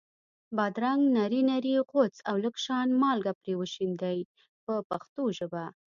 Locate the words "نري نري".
1.17-1.73